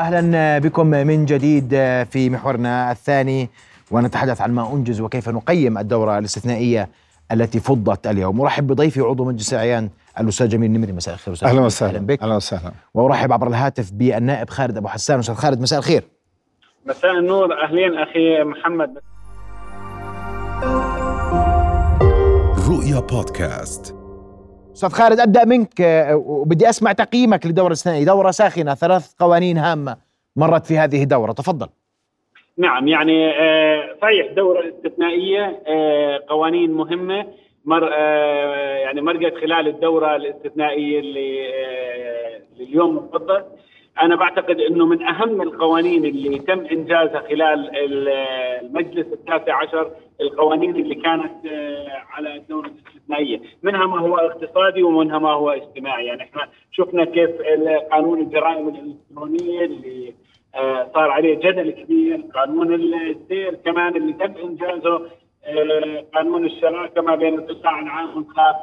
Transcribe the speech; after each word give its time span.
أهلا 0.00 0.58
بكم 0.58 0.86
من 0.86 1.24
جديد 1.24 1.68
في 2.10 2.30
محورنا 2.30 2.92
الثاني 2.92 3.48
ونتحدث 3.90 4.40
عن 4.40 4.52
ما 4.54 4.72
أنجز 4.72 5.00
وكيف 5.00 5.28
نقيم 5.28 5.78
الدورة 5.78 6.18
الاستثنائية 6.18 6.88
التي 7.32 7.60
فضت 7.60 8.06
اليوم. 8.06 8.40
أرحب 8.40 8.66
بضيفي 8.66 9.00
عضو 9.00 9.24
مجلس 9.24 9.52
الأعيان 9.52 9.90
الأستاذ 10.20 10.48
جميل 10.48 10.70
نمري. 10.70 10.92
مساء 10.92 11.14
الخير 11.14 11.34
أستاذ 11.34 11.48
أهلا 11.48 11.60
وسهلا. 11.60 11.96
أهلا 11.96 12.06
بك. 12.06 12.22
أهلا 12.22 12.36
وسهلا. 12.36 12.72
وأرحب 12.94 13.32
عبر 13.32 13.48
الهاتف 13.48 13.92
بالنائب 13.92 14.50
خالد 14.50 14.76
أبو 14.76 14.88
حسان. 14.88 15.18
أستاذ 15.18 15.34
خالد 15.34 15.60
مساء 15.60 15.78
الخير. 15.78 16.04
مساء 16.86 17.18
النور. 17.18 17.64
أهلين 17.64 17.98
أخي 17.98 18.44
محمد. 18.44 18.98
رؤيا 22.68 23.00
بودكاست. 23.00 23.99
أستاذ 24.80 24.98
خالد 24.98 25.20
أبدأ 25.20 25.44
منك 25.44 25.80
آه، 25.80 26.16
وبدي 26.16 26.68
أسمع 26.68 26.92
تقييمك 26.92 27.46
للدوره 27.46 27.66
الاستثنائيه 27.66 28.04
دورة 28.04 28.30
ساخنة 28.30 28.74
ثلاث 28.74 29.14
قوانين 29.14 29.58
هامة 29.58 29.96
مرت 30.36 30.66
في 30.66 30.78
هذه 30.78 31.02
الدورة 31.02 31.32
تفضل. 31.32 31.66
نعم 32.58 32.88
يعني 32.88 33.30
آه، 33.30 33.96
صحيح 34.02 34.32
دورة 34.32 34.68
استثنائيه 34.68 35.62
آه، 35.66 36.22
قوانين 36.28 36.72
مهمة 36.72 37.26
مر 37.64 37.92
يعني 38.82 39.00
مرقت 39.00 39.34
خلال 39.40 39.68
الدورة 39.68 40.16
الاستثنائية 40.16 41.00
اللي 41.00 41.50
اليوم 42.60 42.96
مفضل 42.96 43.44
أنا 44.02 44.16
بعتقد 44.16 44.60
إنه 44.60 44.86
من 44.86 45.02
أهم 45.02 45.42
القوانين 45.42 46.04
اللي 46.04 46.38
تم 46.38 46.60
إنجازها 46.60 47.20
خلال 47.28 47.70
المجلس 47.74 49.06
التاسع 49.12 49.62
عشر 49.62 49.90
القوانين 50.20 50.76
اللي 50.76 50.94
كانت 50.94 51.46
على 52.10 52.36
الدورة 52.36 52.66
الاستثنائية، 52.66 53.40
منها 53.62 53.86
ما 53.86 53.98
هو 53.98 54.16
اقتصادي 54.16 54.82
ومنها 54.82 55.18
ما 55.18 55.30
هو 55.30 55.50
اجتماعي، 55.50 56.06
يعني 56.06 56.22
إحنا 56.22 56.48
شفنا 56.72 57.04
كيف 57.04 57.30
قانون 57.92 58.20
الجرائم 58.20 58.68
الإلكترونية 58.68 59.64
اللي 59.64 60.14
آه، 60.54 60.90
صار 60.94 61.10
عليه 61.10 61.34
جدل 61.34 61.70
كبير، 61.70 62.20
قانون 62.34 62.74
السير 62.74 63.54
كمان 63.54 63.96
اللي 63.96 64.12
تم 64.12 64.34
إنجازه 64.44 65.10
آه، 65.44 66.04
قانون 66.14 66.44
الشراكة 66.44 67.02
ما 67.02 67.14
بين 67.14 67.34
القطاع 67.34 67.80
العام 67.80 68.16
والخاص، 68.16 68.56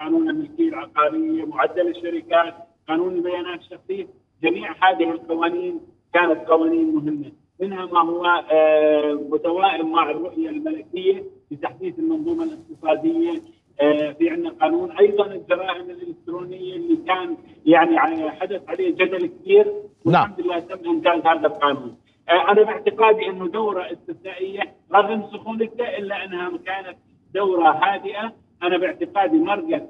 قانون 0.00 0.30
الملكية 0.30 0.68
العقارية، 0.68 1.44
معدل 1.44 1.88
الشركات، 1.88 2.54
قانون 2.88 3.14
البيانات 3.14 3.60
الشخصية، 3.60 4.06
جميع 4.42 4.72
هذه 4.80 5.10
القوانين 5.10 5.80
كانت 6.14 6.48
قوانين 6.48 6.94
مهمة، 6.94 7.32
منها 7.60 7.86
ما 7.86 8.00
هو 8.00 8.26
آه، 8.52 9.12
متوائم 9.30 9.92
مع 9.92 10.10
الرؤية 10.10 10.48
الملكية 10.48 11.24
لتحديث 11.50 11.98
المنظومة 11.98 12.44
الاقتصاديه 12.44 13.42
آه، 13.80 14.12
في 14.12 14.30
عندنا 14.30 14.50
قانون. 14.50 14.92
أيضا 14.92 15.26
الجرائم 15.26 15.90
الإلكترونية 15.90 16.76
اللي 16.76 16.96
كان 17.06 17.36
يعني 17.66 18.30
حدث 18.30 18.68
عليه 18.68 18.90
جدل 18.90 19.26
كبير. 19.26 19.72
نعم. 20.06 20.30
والحمد 20.30 20.40
لله 20.40 20.58
تم 20.58 20.90
إنجاز 20.90 21.26
هذا 21.26 21.46
القانون. 21.46 21.96
آه، 22.28 22.50
أنا 22.52 22.62
باعتقادي 22.62 23.26
أنه 23.26 23.48
دورة 23.48 23.92
استثنائية 23.92 24.62
رغم 24.92 25.22
سخونتها 25.32 25.98
إلا 25.98 26.24
أنها 26.24 26.58
كانت 26.66 26.96
دورة 27.34 27.70
هادئة، 27.70 28.32
أنا 28.62 28.78
باعتقادي 28.78 29.38
مرقت 29.38 29.88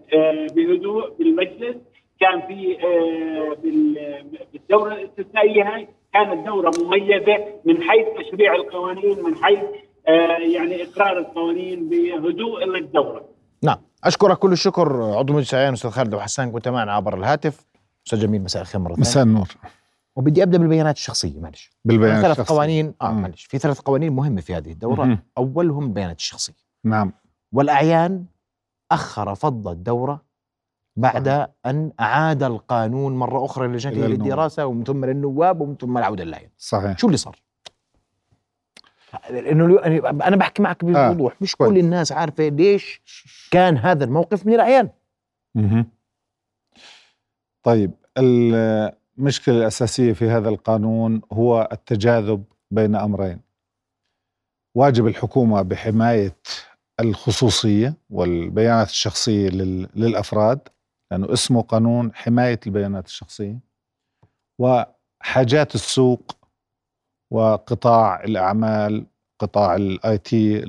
بهدوء 0.56 1.10
بالمجلس. 1.18 1.76
كان 2.22 2.40
في 2.46 2.76
بالدورة 4.52 4.94
الاستثنائيه 4.94 5.74
هاي 5.74 5.88
كانت 6.12 6.46
دورة 6.46 6.72
مميزة 6.80 7.44
من 7.64 7.82
حيث 7.82 8.06
تشريع 8.18 8.54
القوانين 8.54 9.22
من 9.24 9.34
حيث 9.34 9.58
آه، 10.08 10.38
يعني 10.38 10.82
إقرار 10.82 11.18
القوانين 11.18 11.88
بهدوء 11.88 12.64
للدورة. 12.64 13.24
نعم. 13.62 13.78
أشكرك 14.04 14.38
كل 14.38 14.52
الشكر 14.52 15.02
عضو 15.02 15.32
مجلس 15.32 15.54
العيان 15.54 15.72
أستاذ 15.72 15.90
خالد 15.90 16.14
ابو 16.14 16.22
حسان 16.22 16.52
كنت 16.52 16.68
معنا 16.68 16.92
عبر 16.92 17.18
الهاتف. 17.18 17.66
أستاذ 18.06 18.20
جميل 18.20 18.42
مساء 18.42 18.62
الخير 18.62 18.80
مرة 18.80 18.94
ثانية. 18.94 19.00
مساء 19.00 19.22
النور. 19.22 19.48
وبدي 20.16 20.42
أبدأ 20.42 20.58
بالبيانات 20.58 20.96
الشخصية 20.96 21.40
معلش. 21.40 21.70
بالبيانات 21.84 22.22
ثلاث 22.22 22.50
قوانين 22.50 22.94
آه 23.02 23.12
معلش. 23.12 23.44
في 23.44 23.58
ثلاث 23.58 23.80
قوانين 23.80 24.12
مهمة 24.12 24.40
في 24.40 24.54
هذه 24.54 24.72
الدورة. 24.72 25.04
مم. 25.04 25.18
أولهم 25.38 25.84
البيانات 25.84 26.18
الشخصية. 26.18 26.54
نعم. 26.84 27.12
والأعيان 27.52 28.24
أخر 28.92 29.34
فض 29.34 29.68
الدورة 29.68 30.31
بعد 30.96 31.28
صحيح. 31.28 31.48
أن 31.66 31.92
أعاد 32.00 32.42
القانون 32.42 33.16
مرة 33.16 33.44
أخرى 33.44 33.68
للجنه 33.68 34.06
للدراسة 34.06 34.66
ومن 34.66 34.84
ثم 34.84 35.04
للنواب 35.04 35.60
ومن 35.60 35.76
ثم 35.76 35.98
العودة 35.98 36.24
للاعيان 36.24 36.50
صحيح. 36.58 36.98
شو 36.98 37.06
اللي 37.06 37.16
صار؟ 37.16 37.42
إنه 39.30 39.80
يعني 39.80 39.98
أنا 39.98 40.36
بحكي 40.36 40.62
معك 40.62 40.84
بوضوح. 40.84 41.32
آه. 41.32 41.36
مش 41.40 41.56
كل 41.56 41.78
الناس 41.78 42.12
عارفة 42.12 42.48
ليش 42.48 43.02
كان 43.50 43.76
هذا 43.76 44.04
الموقف 44.04 44.46
من 44.46 44.54
الاعيان 44.54 44.88
أها 45.56 45.86
طيب 47.62 47.90
المشكلة 48.18 49.56
الأساسية 49.58 50.12
في 50.12 50.30
هذا 50.30 50.48
القانون 50.48 51.20
هو 51.32 51.68
التجاذب 51.72 52.44
بين 52.70 52.94
أمرين. 52.96 53.40
واجب 54.74 55.06
الحكومة 55.06 55.62
بحماية 55.62 56.36
الخصوصية 57.00 57.94
والبيانات 58.10 58.88
الشخصية 58.88 59.48
للأفراد 59.94 60.68
لأنه 61.12 61.32
اسمه 61.32 61.62
قانون 61.62 62.14
حماية 62.14 62.60
البيانات 62.66 63.06
الشخصية 63.06 63.58
وحاجات 64.58 65.74
السوق 65.74 66.36
وقطاع 67.30 68.24
الأعمال 68.24 69.06
قطاع 69.40 69.76
ال 69.76 70.18
IT 70.18 70.64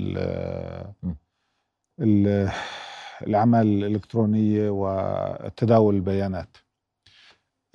الأعمال 3.22 3.68
الإلكترونية 3.68 4.70
وتداول 4.70 5.96
البيانات. 5.96 6.58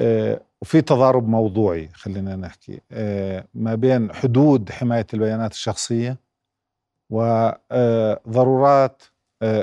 آه، 0.01 0.41
وفي 0.63 0.81
تضارب 0.81 1.29
موضوعي 1.29 1.89
خلينا 1.89 2.37
نحكي. 2.37 2.81
آه، 2.93 3.45
ما 3.55 3.75
بين 3.75 4.13
حدود 4.13 4.71
حماية 4.71 5.07
البيانات 5.15 5.53
الشخصية 5.53 6.17
وضرورات 7.11 9.03
آه، 9.03 9.18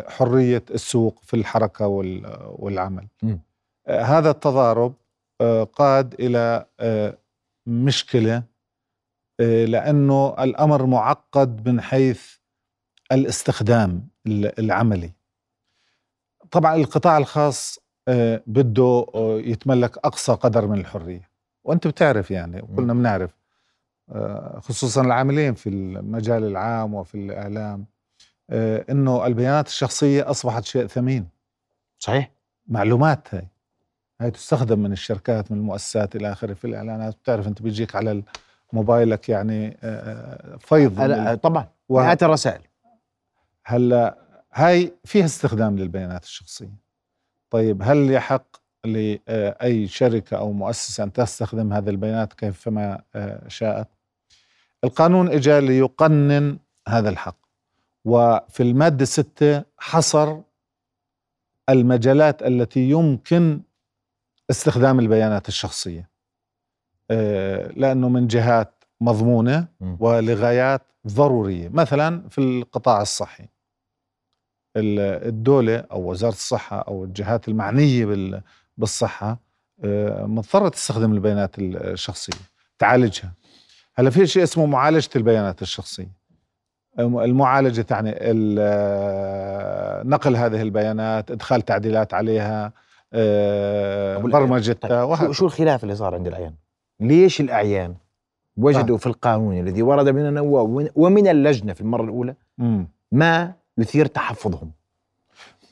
حرية 0.07 0.63
السوق 0.71 1.19
في 1.23 1.33
الحركة 1.33 1.87
والعمل. 2.57 3.07
هذا 3.87 4.29
التضارب 4.29 4.93
قاد 5.73 6.15
إلى 6.19 6.65
مشكلة 7.67 8.43
آه، 9.39 9.65
لأنه 9.65 10.35
الأمر 10.43 10.85
معقد 10.85 11.69
من 11.69 11.81
حيث 11.81 12.35
الاستخدام 13.11 14.07
العملي. 14.59 15.11
طبعا 16.51 16.75
القطاع 16.75 17.17
الخاص 17.17 17.79
آه، 18.07 18.43
بده 18.47 19.05
آه، 19.15 19.39
يتملك 19.39 19.97
أقصى 19.97 20.31
قدر 20.31 20.67
من 20.67 20.79
الحرية. 20.79 21.29
وأنت 21.63 21.87
بتعرف 21.87 22.31
يعني 22.31 22.61
وكلنا 22.61 22.93
بنعرف 22.93 23.35
خصوصا 24.59 25.01
العاملين 25.01 25.53
في 25.53 25.69
المجال 25.69 26.43
العام 26.43 26.93
وفي 26.93 27.15
الإعلام. 27.15 27.85
إنه 28.49 29.25
البيانات 29.25 29.67
الشخصية 29.67 30.29
أصبحت 30.29 30.65
شيء 30.65 30.87
ثمين. 30.87 31.27
صحيح. 31.99 32.31
معلومات 32.67 33.35
هاي. 33.35 33.47
هاي 34.21 34.31
تستخدم 34.31 34.79
من 34.79 34.91
الشركات 34.91 35.51
من 35.51 35.57
المؤسسات 35.57 36.15
إلى 36.15 36.31
آخره 36.31 36.53
في 36.53 36.65
الإعلانات. 36.65 37.15
بتعرف 37.17 37.47
أنت 37.47 37.61
بيجيك 37.61 37.95
على 37.95 38.23
موبايلك 38.73 39.29
يعني 39.29 39.77
آه، 39.83 40.53
آه، 40.53 40.57
فيض 40.57 40.95
طبعا. 41.35 41.67
مئات 41.89 42.23
الرسائل. 42.23 42.61
هلا 43.65 44.17
هاي 44.53 44.93
فيها 45.05 45.25
استخدام 45.25 45.77
للبيانات 45.77 46.23
الشخصية. 46.23 46.75
طيب 47.49 47.81
هل 47.83 48.11
يحق 48.11 48.57
لاي 48.85 49.87
شركة 49.87 50.37
أو 50.37 50.51
مؤسسة 50.51 51.03
أن 51.03 51.13
تستخدم 51.13 51.73
هذه 51.73 51.89
البيانات 51.89 52.33
كيفما 52.33 53.01
آه، 53.15 53.47
شاءت؟ 53.47 53.87
القانون 54.83 55.29
اجى 55.29 55.59
ليقنن 55.59 56.59
هذا 56.87 57.09
الحق. 57.09 57.44
وفي 58.05 58.63
المادة 58.63 59.05
6 59.05 59.63
حصر 59.77 60.37
المجالات 61.69 62.43
التي 62.43 62.89
يمكن 62.89 63.61
استخدام 64.49 64.99
البيانات 64.99 65.47
الشخصية. 65.47 66.09
آه، 67.11 67.67
لأنه 67.67 68.09
من 68.09 68.27
جهات 68.27 68.83
مضمونة 69.01 69.67
ولغايات 69.99 70.81
ضرورية. 71.07 71.69
مثلا 71.69 72.29
في 72.29 72.37
القطاع 72.37 73.01
الصحي. 73.01 73.47
الدولة 74.77 75.77
أو 75.77 76.11
وزارة 76.11 76.33
الصحة 76.33 76.79
أو 76.79 77.03
الجهات 77.03 77.47
المعنية 77.47 78.05
بالصحة 78.77 79.39
آه، 79.83 80.25
مضطرة 80.25 80.69
تستخدم 80.69 81.13
البيانات 81.13 81.59
الشخصية 81.59 82.33
تعالجها. 82.79 83.33
هلا 83.95 84.09
في 84.09 84.27
شيء 84.27 84.43
اسمه 84.43 84.65
معالجة 84.65 85.09
البيانات 85.15 85.61
الشخصية. 85.61 86.24
المعالجة 86.99 87.81
تعني 87.81 88.11
نقل 90.09 90.35
هذه 90.35 90.61
البيانات 90.61 91.31
إدخال 91.31 91.61
تعديلات 91.61 92.13
عليها 92.13 92.71
آه، 93.13 94.17
برمجتها 94.17 95.15
طيب 95.15 95.31
شو 95.31 95.45
الخلاف 95.45 95.83
اللي 95.83 95.95
صار 95.95 96.15
عند 96.15 96.27
العيان 96.27 96.53
ليش 96.99 97.41
الأعيان 97.41 97.95
وجدوا 98.57 98.95
آه. 98.95 98.99
في 98.99 99.07
القانون 99.07 99.59
الذي 99.59 99.81
ورد 99.81 100.09
من 100.09 100.27
النواب 100.27 100.89
ومن 100.95 101.27
اللجنة 101.27 101.73
في 101.73 101.81
المرة 101.81 102.03
الأولى 102.03 102.35
م. 102.57 102.83
ما 103.11 103.53
يثير 103.77 104.05
تحفظهم 104.05 104.71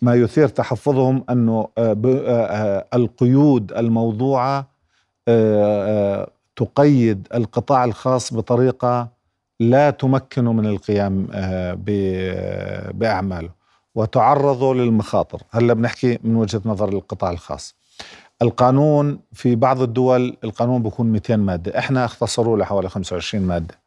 ما 0.02 0.16
يثير 0.16 0.48
تحفظهم 0.48 1.24
أنه 1.30 1.68
آه، 1.78 1.98
آه، 2.06 2.86
القيود 2.94 3.72
الموضوعة 3.72 4.74
تقيد 6.56 7.28
القطاع 7.34 7.86
الخاص 7.86 8.34
بطريقة 8.34 9.08
لا 9.70 9.90
تمكنه 9.90 10.54
من 10.54 10.66
القيام 10.66 11.28
آه، 11.34 11.74
ب- 11.86 13.00
بأعماله 13.00 13.50
وتعرضه 13.96 14.76
للمخاطر. 14.76 15.42
هلا 15.52 15.74
بنحكي 15.74 16.20
من 16.24 16.36
وجهة 16.36 16.62
نظر 16.66 16.90
القطاع 16.90 17.32
الخاص. 17.32 17.76
القانون 18.42 19.20
في 19.34 19.56
بعض 19.56 19.82
الدول 19.82 20.38
القانون 20.44 20.84
بيكون 20.84 21.12
200 21.12 21.36
مادة. 21.36 21.80
إحنا 21.80 22.06
اختصروه 22.06 22.58
لحوالي 22.58 22.90
25 22.90 23.44
مادة. 23.48 23.80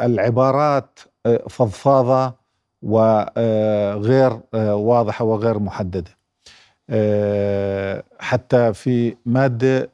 والعبارات 0.00 0.98
آه، 1.26 1.42
فضفاضة 1.48 2.34
وغير 2.82 4.40
آه، 4.54 4.74
واضحة 4.74 5.24
وغير 5.24 5.58
محددة. 5.58 6.10
آه، 6.90 8.02
حتى 8.20 8.72
في 8.72 9.16
مادة 9.26 9.90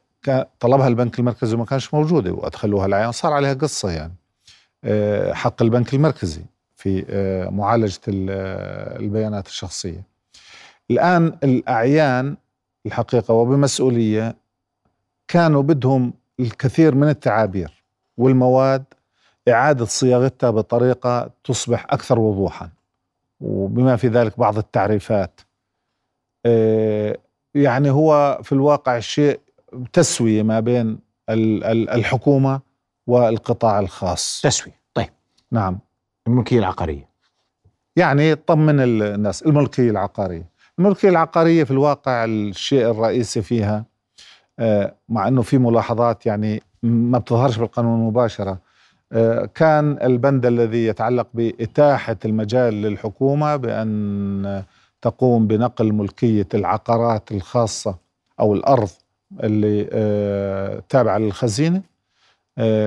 طلبها 0.61 0.89
البنك 0.89 1.19
المركزي 1.19 1.55
وما 1.55 1.65
كانش 1.65 1.95
موجودة 1.95 2.31
وأدخلوها 2.33 2.87
العيان 2.87 3.13
صار 3.13 3.33
عليها 3.33 3.55
قصة 3.55 3.91
يعني. 3.91 4.13
آه، 4.13 4.18
حق 5.33 5.63
البنك 5.63 5.95
المركزي 5.95 6.43
في 6.77 7.05
آه، 7.11 7.49
معالجة 7.51 8.01
ال- 8.09 8.29
آه، 8.31 8.99
البيانات 8.99 9.47
الشخصية. 9.47 10.03
الآن 10.91 11.39
الأعيان 11.45 12.37
الحقيقة 12.87 13.35
وبمسؤولية 13.35 14.37
كانوا 15.29 15.63
بدهم 15.63 16.13
الكثير 16.41 16.95
من 16.95 17.09
التعابير 17.09 17.85
والمواد 18.17 18.85
إعادة 19.49 19.85
صياغتها 19.85 20.51
بطريقة 20.51 21.31
تصبح 21.45 21.87
أكثر 21.91 22.19
وضوحا. 22.19 22.69
وبما 23.41 23.97
في 23.97 24.09
ذلك 24.09 24.39
بعض 24.39 24.59
التعريفات. 24.59 25.41
آه، 26.47 27.17
يعني 27.55 27.91
هو 27.91 28.41
في 28.43 28.53
الواقع 28.53 28.97
الشيء 28.97 29.41
تسوية 29.93 30.43
ما 30.43 30.61
بين 30.61 30.99
ال- 31.29 31.65
ال- 31.65 31.91
الحكومة 31.91 32.61
والقطاع 33.09 33.79
الخاص. 33.79 34.41
تسوية. 34.43 34.75
طيب. 34.95 35.09
نعم. 35.53 35.79
الملكية 36.27 36.59
العقارية. 36.59 37.09
يعني 37.97 38.35
طمن 38.35 38.81
الناس. 38.81 39.43
الملكية 39.43 39.91
العقارية. 39.91 40.49
الملكية 40.79 41.09
العقارية 41.09 41.65
في 41.65 41.71
الواقع 41.71 42.25
الشيء 42.25 42.91
الرئيسي 42.91 43.43
فيها 43.43 43.85
آه، 44.59 44.95
مع 45.09 45.29
أنه 45.29 45.43
في 45.43 45.59
ملاحظات 45.59 46.27
يعني 46.27 46.63
ما 46.83 47.19
بتظهرش 47.19 47.57
بالقانون 47.57 48.01
مباشرة 48.07 48.59
آه، 49.13 49.45
كان 49.55 49.99
البند 50.03 50.47
الذي 50.47 50.87
يتعلق 50.87 51.27
بإتاحة 51.35 52.17
المجال 52.25 52.75
للحكومة 52.75 53.57
بأن 53.57 54.63
تقوم 55.03 55.47
بنقل 55.47 55.93
ملكية 55.93 56.47
العقارات 56.55 57.33
الخاصة 57.33 57.97
أو 58.41 58.55
الأرض 58.55 58.89
اللي 59.43 59.89
آه، 59.93 60.83
تابعة 60.89 61.19
للخزينة. 61.19 61.83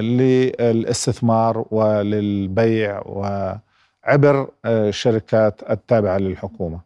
للاستثمار 0.01 1.65
وللبيع 1.71 3.01
وعبر 3.05 4.49
آه، 4.65 4.89
الشركات 4.89 5.61
التابعة 5.69 6.17
للحكومة. 6.17 6.79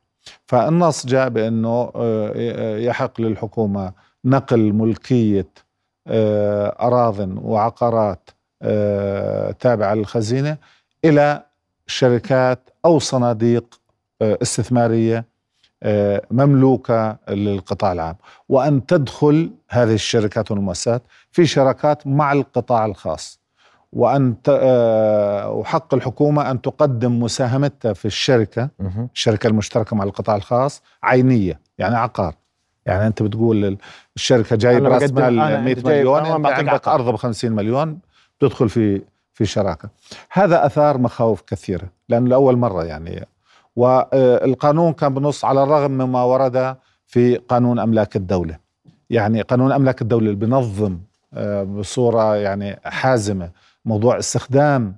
فالنص 0.45 1.05
جاء 1.05 1.29
بأنه 1.29 1.91
آه، 1.95 2.77
يحق 2.77 3.21
للحكومة 3.21 3.91
نقل 4.25 4.73
ملكية 4.73 5.47
آه، 6.07 6.75
أراض 6.87 7.37
وعقارات 7.43 8.29
آه، 8.61 9.51
تابعة 9.51 9.93
للخزينة 9.93 10.57
إلى 11.05 11.43
شركات 11.87 12.69
أو 12.85 12.99
صناديق 12.99 13.79
آه، 14.21 14.37
استثمارية 14.41 15.25
آه، 15.87 16.21
مملوكة 16.31 17.17
للقطاع 17.29 17.91
العام 17.91 18.15
وأن 18.49 18.85
تدخل 18.85 19.51
هذه 19.69 19.93
الشركات 19.93 20.51
والمؤسسات 20.51 21.01
في 21.31 21.45
شراكات 21.45 22.07
مع 22.07 22.31
القطاع 22.33 22.85
الخاص 22.85 23.39
وأن 23.93 24.41
ت- 24.41 24.49
آه، 24.61 25.49
وحق 25.51 25.93
الحكومة 25.93 26.51
أن 26.51 26.61
تقدم 26.61 27.19
مساهمتها 27.19 27.93
في 27.93 28.05
الشركة 28.05 28.69
مهم. 28.79 29.09
الشركة 29.13 29.47
المشتركة 29.47 29.95
مع 29.95 30.03
القطاع 30.03 30.35
الخاص 30.35 30.81
عينية 31.03 31.59
يعني 31.77 31.95
عقار 31.95 32.35
يعني 32.85 33.07
أنت 33.07 33.23
بتقول 33.23 33.65
ال- 33.65 33.77
الشركة 34.15 34.55
جايب 34.55 34.85
رأس 34.85 35.11
مال 35.11 35.39
أنا 35.39 35.61
100 35.61 35.73
أنت 35.73 35.85
جايب- 35.85 35.97
مليون 36.07 36.19
أنت 36.25 36.45
بعطيك. 36.69 36.87
أرض 36.87 37.09
ب 37.09 37.15
50 37.15 37.51
مليون 37.51 37.99
تدخل 38.39 38.69
في 38.69 39.01
في 39.33 39.45
شراكة 39.45 39.89
هذا 40.31 40.65
أثار 40.65 40.97
مخاوف 40.97 41.41
كثيرة 41.41 41.87
لأنه 42.09 42.27
لأول 42.29 42.57
مرة 42.57 42.83
يعني 42.83 43.27
والقانون 43.75 44.94
كان 44.94 45.13
بنص 45.13 45.45
على 45.45 45.63
الرغم 45.63 45.92
مما 45.92 46.24
ورد 46.24 46.75
في 47.06 47.36
قانون 47.36 47.80
أملاك 47.80 48.16
الدولة. 48.16 48.57
يعني 49.10 49.42
قانون 49.42 49.72
أملاك 49.72 50.01
الدولة 50.01 50.25
اللي 50.25 50.45
بنظم 50.45 50.98
آه، 51.33 51.63
بصورة 51.63 52.36
يعني 52.36 52.80
حازمة 52.86 53.51
موضوع 53.86 54.18
استخدام 54.18 54.95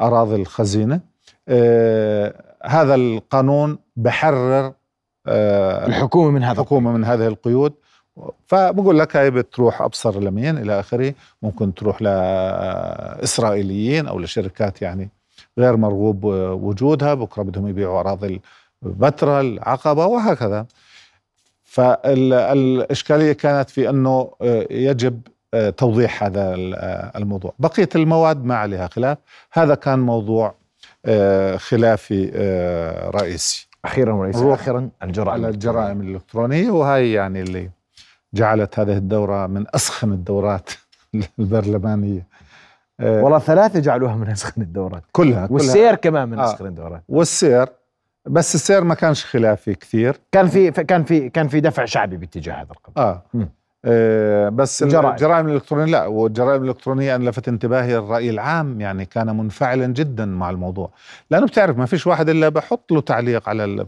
أراضي 0.00 0.36
الخزينة. 0.36 1.00
آه، 1.48 2.34
هذا 2.64 2.94
القانون 2.94 3.78
بحرر 3.96 4.72
آه، 5.26 5.86
الحكومة 5.86 6.30
من 6.30 6.42
هذا 6.42 6.52
الحكومة 6.52 6.92
من 6.92 7.04
هذه 7.04 7.26
القيود. 7.26 7.72
فبقول 8.46 8.98
لك 8.98 9.16
هاي 9.16 9.30
بتروح 9.30 9.82
أبصر 9.82 10.18
اليمين 10.18 10.58
إلى 10.58 10.80
آخره؟ 10.80 11.14
ممكن 11.42 11.74
تروح 11.74 12.02
لإسرائيليين 12.02 14.08
أو 14.08 14.18
لشركات 14.18 14.82
يعني 14.82 15.10
غير 15.60 15.76
مرغوب 15.76 16.24
وجودها 16.62 17.14
بكرة 17.14 17.42
بدهم 17.42 17.68
يبيعوا 17.68 18.00
أراضي 18.00 18.40
البتراء 18.86 19.40
العقبة 19.40 20.06
وهكذا. 20.06 20.66
فالإشكالية 21.64 23.32
كانت 23.32 23.70
في 23.70 23.88
آه، 24.42 24.66
يجب 24.70 25.20
توضيح 25.76 26.22
هذا 26.24 26.54
ال- 26.54 26.74
الموضوع. 27.16 27.52
بقية 27.58 27.88
المواد 27.94 28.44
ما 28.44 28.54
عليها 28.56 28.86
خلاف. 28.86 29.18
هذا 29.52 29.74
كان 29.74 29.98
موضوع 29.98 30.54
خلافي 31.56 32.30
رئيسي. 33.14 33.68
أخيرا 33.84 34.12
وليس 34.12 34.36
آخرا 34.36 34.88
الجرائم 35.02 35.30
على 35.44 35.48
الجرائم 35.48 36.00
الإلكترونية 36.00 36.70
وهي 36.70 37.12
يعني 37.12 37.40
اللي 37.42 37.70
جعلت 38.34 38.78
هذه 38.78 38.96
الدورة 38.96 39.46
من 39.46 39.64
أسخن 39.74 40.12
الدورات 40.12 40.70
البرلمانية. 41.38 42.18
آه، 42.20 42.24
والله 43.00 43.38
ثلاثة 43.38 43.80
جعلوها 43.80 44.14
من 44.14 44.28
أسخن 44.28 44.62
الدورات 44.62 45.02
كلها 45.12 45.46
كلها 45.46 45.48
والسير 45.50 45.94
كمان 45.94 46.28
من 46.28 46.38
آه. 46.38 46.44
أسخن 46.44 46.66
الدورات 46.66 47.02
والسير 47.08 47.66
بس 48.26 48.54
السير 48.54 48.84
ما 48.84 48.94
كانش 48.94 49.24
خلافي 49.24 49.74
كثير 49.74 50.20
كان 50.32 50.48
في 50.48 50.70
كان 50.70 51.04
في 51.04 51.28
كان 51.28 51.48
في 51.48 51.60
دفع 51.60 51.84
شعبي 51.84 52.16
باتجاه 52.16 52.54
هذا 52.54 52.70
القضية 52.70 53.02
آه, 53.02 53.22
مم. 53.34 53.48
آه 53.84 54.48
بس 54.48 54.82
الجرائم. 54.82 55.10
الجرائم 55.10 55.48
الإلكترونية 55.48 55.92
لا 55.92 56.06
والجرائم 56.06 56.62
الإلكترونية 56.64 57.16
أن 57.16 57.28
لفت 57.28 57.48
انتباهي 57.48 57.96
الرأي 57.96 58.30
العام 58.30 58.80
يعني 58.80 59.04
كان 59.04 59.36
منفعلا 59.36 59.86
جدا 59.86 60.24
مع 60.24 60.50
الموضوع 60.50 60.90
لأنه 61.30 61.46
بتعرف 61.46 61.78
ما 61.78 61.86
فيش 61.86 62.06
واحد 62.06 62.28
إلا 62.28 62.48
بحط 62.48 62.92
له 62.92 63.00
تعليق 63.00 63.48
على 63.48 63.64
ال... 63.64 63.86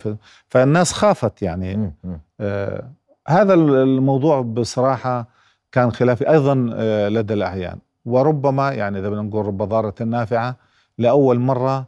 فالناس 0.48 0.92
خافت 0.92 1.42
يعني. 1.42 1.92
آه، 2.40 2.90
هذا 3.28 3.54
الموضوع 3.54 4.40
بصراحة 4.40 5.28
كان 5.72 5.92
خلافي 5.92 6.30
أيضا 6.30 6.70
آه، 6.74 7.08
لدى 7.08 7.34
الأعيان 7.34 7.78
وربما 8.04 8.72
يعني 8.72 8.98
إذا 8.98 9.08
بدنا 9.08 9.22
نقول 9.22 9.46
رب 9.46 9.62
ضارة 9.62 9.94
نافعة 10.04 10.56
لأول 10.98 11.38
مرة 11.38 11.86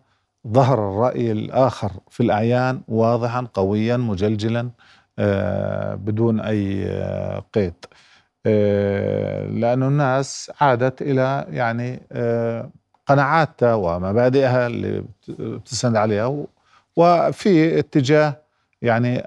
ظهر 0.49 0.79
الرأي 0.91 1.33
الآخر 1.33 1.91
في 2.11 2.23
الأعيان 2.23 2.81
واضحا 2.89 3.47
قويا 3.55 3.97
مجلجلا 3.97 4.71
آه، 5.19 5.95
بدون 5.95 6.41
أي 6.41 6.85
آه، 6.89 7.43
قيد. 7.55 7.75
آه، 8.47 9.47
لأنه 9.47 9.89
الناس 9.89 10.53
عادت 10.61 11.03
إلى 11.03 11.47
يعني 11.51 12.01
قناعاتها 13.07 13.75
ومبادئها 13.75 14.67
اللي 14.67 15.01
بت- 15.01 15.41
بتستند 15.41 15.97
عليها 15.97 16.45
وفي 16.97 17.79
اتجاه 17.79 18.37
يعني 18.83 19.23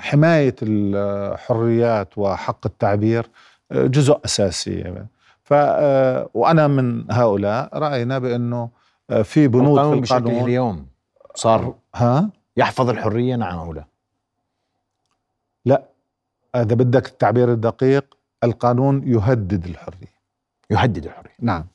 حماية 0.00 0.54
الحريات 0.62 2.18
وحق 2.18 2.66
التعبير 2.66 3.30
جزء 3.72 4.20
أساسي. 4.24 5.06
ف 5.46 5.52
آه، 5.52 6.28
وأنا 6.34 6.66
من 6.66 7.12
هؤلاء 7.12 7.78
رأينا 7.78 8.18
بأنه 8.18 8.68
آه، 9.10 9.22
في 9.22 9.48
بنود 9.48 10.04
في 10.04 10.12
القانون 10.12 10.44
اليوم 10.44 10.86
صار 11.34 11.74
ها؟ 11.94 12.30
يحفظ 12.56 12.90
الحرية 12.90 13.36
نعم 13.36 13.58
أو 13.58 13.72
لا 13.72 13.84
لا 15.64 15.82
إذا 16.54 16.74
بدك 16.74 17.06
التعبير 17.06 17.52
الدقيق 17.52 18.16
القانون 18.44 19.02
يهدد 19.08 19.64
الحرية. 19.64 20.16
يهدد 20.70 21.04
الحرية. 21.04 21.34
نعم. 21.40 21.66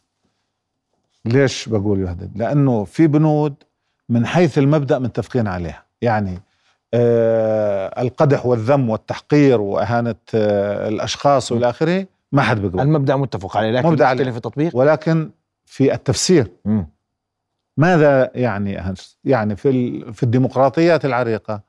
ليش 1.25 1.69
بقول 1.69 1.99
يهدد؟ 1.99 2.37
لأنه 2.37 2.83
في 2.83 3.07
بنود 3.07 3.55
من 4.09 4.25
حيث 4.25 4.57
المبدأ 4.57 4.99
متفقين 4.99 5.47
عليها. 5.47 5.83
يعني 6.01 6.41
آه 6.93 8.01
القدح 8.01 8.45
والذم 8.45 8.89
والتحقير 8.89 9.61
وإهانة 9.61 10.15
آه 10.35 10.87
الأشخاص 10.87 11.51
والى 11.51 11.69
آخره 11.69 12.05
ما 12.31 12.41
حد 12.41 12.59
بيقبل. 12.61 12.79
المبدأ 12.79 13.15
متفق 13.15 13.57
عليه 13.57 13.71
لكن 13.71 13.87
مبدأ 13.87 14.05
عليه. 14.05 14.21
مختلف 14.23 14.35
التطبيق 14.37 14.75
ولكن 14.75 15.31
في 15.65 15.93
التفسير. 15.93 16.51
مم. 16.65 16.87
ماذا 17.77 18.31
يعني؟ 18.35 18.93
يعني 19.23 19.55
في 19.55 20.01
في 20.13 20.23
الديمقراطيات 20.23 21.05
العريقة؟ 21.05 21.61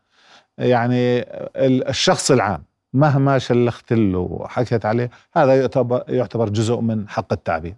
يعني 0.58 1.18
ال- 1.56 1.88
الشخص 1.88 2.30
العام 2.30 2.62
مهما 2.92 3.38
شلخت 3.38 3.92
له 3.92 4.18
وحكيت 4.18 4.86
عليه 4.86 5.10
هذا 5.34 5.60
يعتبر 5.60 6.04
يعتبر 6.08 6.48
جزء 6.48 6.80
من 6.80 7.08
حق 7.08 7.32
التعبير. 7.32 7.74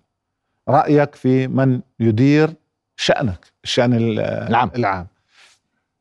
رأيك 0.69 1.15
في 1.15 1.49
من 1.49 1.81
يدير 2.01 2.55
شأنك 2.97 3.47
الشأن 3.65 3.93
العام. 4.19 4.71
العام. 4.77 5.07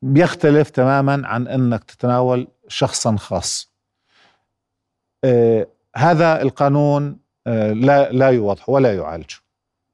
بيختلف 0.02 0.70
تماما 0.70 1.28
عن 1.28 1.46
إنك 1.48 1.84
تتناول 1.84 2.48
شخصا 2.68 3.16
خاص. 3.16 3.72
آه 5.24 5.66
هذا 5.96 6.42
القانون 6.42 7.18
آه 7.46 7.72
لا 7.72 8.12
لا 8.12 8.28
يوضح 8.28 8.68
ولا 8.68 8.94
يعالجه 8.94 9.36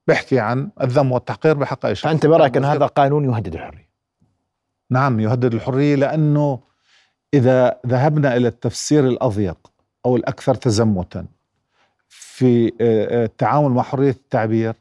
بيحكي 0.07 0.39
عن 0.39 0.71
الذم 0.81 1.13
والتحقير 1.13 1.55
بحق 1.55 1.87
أي 1.87 1.95
شخص. 1.95 2.05
فأنت 2.05 2.27
برأيك 2.27 2.57
أن 2.57 2.65
هذا 2.65 2.87
قانون 2.87 3.25
يهدد 3.25 3.55
الحرية؟ 3.55 3.91
نعم 4.91 5.21
يهدد 5.21 5.55
الحرية 5.55 5.95
لأنه 5.95 6.61
إذا 7.35 7.81
ذهبنا 7.87 8.37
إلى 8.37 8.49
التفسير 8.49 9.07
الأضيق 9.07 9.57
أو 10.07 10.17
الأكثر 10.17 10.55
تزمتا 10.55 11.27
في 12.09 12.67
آه، 12.67 12.71
آه، 12.81 13.25
التعامل 13.25 13.69
مع 13.69 13.83
حرية 13.83 14.11
التعبير 14.11 14.75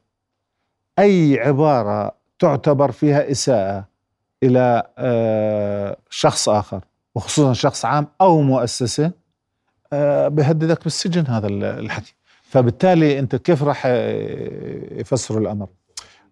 أي 0.99 1.39
عبارة 1.39 2.15
تعتبر 2.39 2.91
فيها 2.91 3.31
إساءة 3.31 3.85
إلى 4.43 4.83
شخص 6.09 6.49
آخر 6.49 6.81
وخصوصا 7.15 7.53
شخص 7.53 7.85
عام 7.85 8.07
أو 8.21 8.41
مؤسسة 8.41 9.11
بهددك 10.29 10.83
بالسجن 10.83 11.25
هذا 11.27 11.47
الحكي 11.47 12.15
فبالتالي 12.43 13.19
أنت 13.19 13.35
كيف 13.35 13.63
راح 13.63 13.85
يفسروا 14.91 15.41
الأمر؟ 15.41 15.67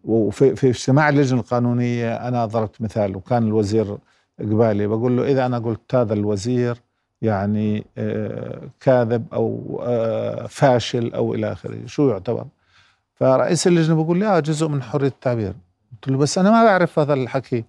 وفي 0.04 0.56
في 0.56 0.70
اجتماع 0.70 1.10
اللجنة 1.10 1.40
القانونية 1.40 2.28
أنا 2.28 2.46
ضربت 2.46 2.82
مثال 2.82 3.16
وكان 3.16 3.48
الوزير 3.48 3.98
قبالي 4.40 4.88
بقول 4.88 5.18
له 5.18 5.32
إذا 5.32 5.46
أنا 5.46 5.60
قلت 5.60 5.96
هذا 5.96 6.14
الوزير 6.14 6.78
يعني 7.22 7.86
آه، 7.98 8.62
كاذب 8.80 9.26
أو 9.34 9.80
آه، 9.84 10.48
فاشل 10.48 11.14
أو 11.14 11.34
إلى 11.34 11.52
آخره 11.52 11.78
شو 11.86 12.10
يعتبر؟ 12.10 12.46
فرئيس 13.16 13.68
اللجنة 13.68 14.04
بقول 14.04 14.18
لي 14.20 14.26
آه 14.26 14.40
جزء 14.40 14.68
من 14.68 14.84
حرية 14.84 15.08
التعبير. 15.08 15.54
قلت 15.94 16.08
له 16.08 16.18
بس 16.18 16.38
أنا 16.38 16.52
ما 16.52 16.64
بعرف 16.64 17.00
هذا 17.00 17.14
الحكي 17.14 17.64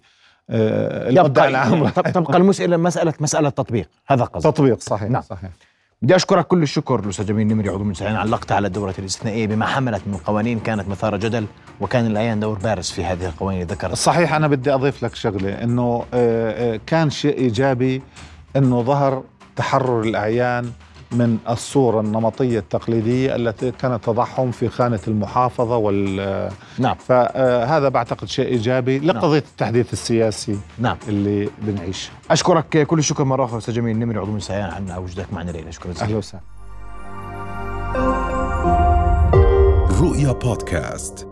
آه، 0.49 1.09
يبقى 1.09 1.27
تبقى 2.11 2.37
المسألة 2.37 2.77
مسألة 2.77 3.13
مسألة 3.19 3.49
تطبيق 3.49 3.89
هذا 4.07 4.23
قصدي. 4.23 4.51
تطبيق 4.51 4.79
صحيح 4.79 5.09
نعم. 5.09 5.21
صحيح. 5.21 5.49
بدي 6.01 6.15
أشكرك 6.15 6.47
كل 6.47 6.63
الشكر 6.63 6.99
الاستاذ 6.99 7.25
جميل 7.25 7.47
نمري 7.47 7.69
عضو 7.69 7.81
المنسحين 7.81 8.15
علقت 8.15 8.51
على 8.51 8.67
الدورة 8.67 8.93
الاستثنائية 8.99 9.47
بما 9.47 9.65
حملت 9.65 10.01
من 10.07 10.17
قوانين 10.17 10.59
كانت 10.59 10.87
مثار 10.87 11.17
جدل 11.17 11.45
وكان 11.81 12.05
الايان 12.05 12.39
دور 12.39 12.57
بارز 12.57 12.89
في 12.89 13.05
هذه 13.05 13.25
القوانين 13.25 13.67
ذكرت. 13.67 13.93
صحيح 13.93 14.33
أنا 14.33 14.47
بدي 14.47 14.73
أضيف 14.73 15.03
لك 15.03 15.15
شغلة 15.15 15.63
إنه 15.63 16.05
آه، 16.13 16.73
آه، 16.73 16.79
كان 16.87 17.09
شيء 17.09 17.37
إيجابي 17.37 18.01
إنه 18.55 18.81
ظهر 18.81 19.23
تحرر 19.55 20.01
الأعيان 20.01 20.71
من 21.11 21.37
الصورة 21.49 22.01
النمطية 22.01 22.59
التقليدية 22.59 23.35
التي 23.35 23.71
كانت 23.71 24.03
تضعهم 24.03 24.51
في 24.51 24.69
خانة 24.69 24.99
المحافظة 25.07 25.77
وال 25.77 26.51
نعم. 26.79 26.95
فهذا 26.95 27.89
بعتقد 27.89 28.27
شيء 28.27 28.47
إيجابي. 28.47 28.99
لقضية 28.99 29.29
نعم. 29.29 29.43
التحديث 29.51 29.93
السياسي 29.93 30.57
نعم. 30.79 30.97
اللي 31.07 31.49
بنعيشه 31.61 32.11
أشكرك 32.31 32.87
كل 32.87 32.99
الشكر 32.99 33.23
مرة 33.23 33.45
أخرى 33.45 33.57
أستاذ 33.57 33.73
جميل. 33.73 33.95
النمري 33.95 34.19
عضو 34.19 34.35
السيان 34.35 34.69
عن 34.69 34.91
وجودك 34.97 35.33
معنا 35.33 35.51
الليلة 35.51 35.71
شكرا 35.71 35.91
جزيلا. 35.91 36.07
أهلا 36.07 36.17
وسهلا. 36.17 36.43
رؤيا 40.01 40.31
بودكاست. 40.31 41.28